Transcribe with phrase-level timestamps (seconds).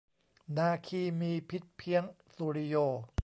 [0.57, 2.03] นาคีมีพิษเพี้ยง
[2.35, 2.75] สุริโย